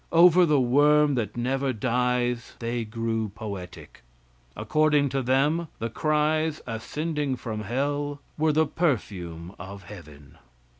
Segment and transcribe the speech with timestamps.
[0.11, 4.01] Over the worm that never dies they grew poetic.
[4.57, 10.39] According to them, the cries ascending from hell were the perfume of heaven.